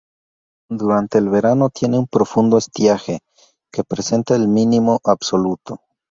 Durante 0.71 1.19
el 1.19 1.29
verano 1.29 1.69
tiene 1.69 1.99
un 1.99 2.07
profundo 2.07 2.57
estiaje, 2.57 3.19
que 3.71 3.83
presenta 3.83 4.35
el 4.35 4.47
mínimo 4.47 4.99
absoluto. 5.03 5.77